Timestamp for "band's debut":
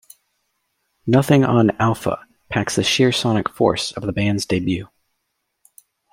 4.11-4.87